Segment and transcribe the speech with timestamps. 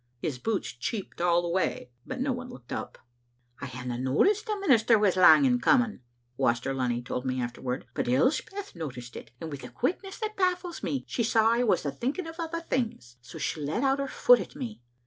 [0.17, 2.97] His boots cheeped all the way, but no one looked up."
[3.61, 5.99] I hadna noticed the minister was lang in coming,"
[6.37, 10.35] Waster Lunny told me afterward, "but Elspeth no ticed it, and with a quickness that
[10.35, 13.17] baffles me she saw I was thinking o' other things.
[13.21, 14.81] So she let out her foot at me.